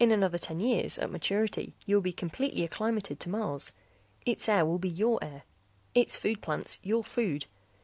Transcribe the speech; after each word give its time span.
"In 0.00 0.10
another 0.10 0.36
ten 0.36 0.58
years, 0.58 0.98
at 0.98 1.12
maturity, 1.12 1.76
you 1.86 1.94
will 1.94 2.02
be 2.02 2.12
completely 2.12 2.64
acclimated 2.64 3.20
to 3.20 3.28
Mars. 3.30 3.72
Its 4.26 4.48
air 4.48 4.66
will 4.66 4.80
be 4.80 4.88
your 4.88 5.22
air; 5.22 5.44
its 5.94 6.16
food 6.16 6.42
plants 6.42 6.80
your 6.82 7.04
food. 7.04 7.46